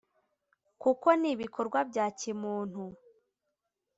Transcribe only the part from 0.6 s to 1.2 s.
kuko